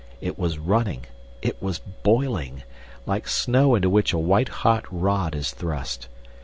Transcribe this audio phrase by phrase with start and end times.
[0.19, 6.07] It was running—it was boiling—like snow into which a white hot rod is thrust.